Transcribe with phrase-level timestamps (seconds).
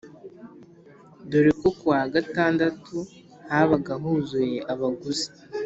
[1.29, 2.95] dore ko kuwa gatandatu
[3.51, 5.29] habaga huzuye abaguzi